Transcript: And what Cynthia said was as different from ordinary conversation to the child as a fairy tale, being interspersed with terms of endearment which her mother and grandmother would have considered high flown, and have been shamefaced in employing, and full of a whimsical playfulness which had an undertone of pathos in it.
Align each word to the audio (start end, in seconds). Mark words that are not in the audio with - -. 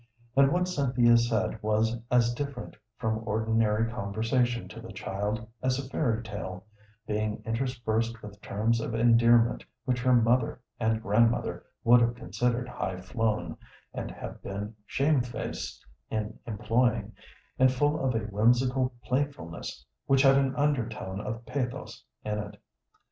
And 0.35 0.51
what 0.51 0.67
Cynthia 0.67 1.15
said 1.15 1.61
was 1.61 1.95
as 2.09 2.33
different 2.33 2.75
from 2.97 3.21
ordinary 3.23 3.87
conversation 3.91 4.67
to 4.69 4.81
the 4.81 4.91
child 4.91 5.47
as 5.61 5.77
a 5.77 5.87
fairy 5.87 6.23
tale, 6.23 6.65
being 7.05 7.43
interspersed 7.45 8.19
with 8.23 8.41
terms 8.41 8.81
of 8.81 8.95
endearment 8.95 9.63
which 9.85 10.01
her 10.01 10.15
mother 10.15 10.59
and 10.79 11.03
grandmother 11.03 11.67
would 11.83 12.01
have 12.01 12.15
considered 12.15 12.67
high 12.67 12.99
flown, 12.99 13.55
and 13.93 14.09
have 14.09 14.41
been 14.41 14.73
shamefaced 14.87 15.85
in 16.09 16.35
employing, 16.47 17.13
and 17.59 17.71
full 17.71 18.03
of 18.03 18.15
a 18.15 18.21
whimsical 18.25 18.95
playfulness 19.03 19.85
which 20.07 20.23
had 20.23 20.35
an 20.35 20.55
undertone 20.55 21.19
of 21.21 21.45
pathos 21.45 22.03
in 22.25 22.39
it. 22.39 22.57